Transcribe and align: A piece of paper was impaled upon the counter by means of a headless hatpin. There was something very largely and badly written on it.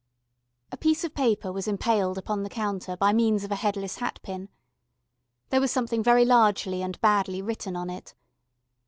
A 0.71 0.77
piece 0.77 1.03
of 1.03 1.13
paper 1.13 1.51
was 1.51 1.67
impaled 1.67 2.17
upon 2.17 2.41
the 2.41 2.49
counter 2.49 2.97
by 2.97 3.13
means 3.13 3.43
of 3.43 3.51
a 3.51 3.55
headless 3.55 3.97
hatpin. 3.99 4.49
There 5.49 5.61
was 5.61 5.69
something 5.69 6.01
very 6.01 6.25
largely 6.25 6.81
and 6.81 6.99
badly 7.01 7.39
written 7.39 7.75
on 7.75 7.91
it. 7.91 8.15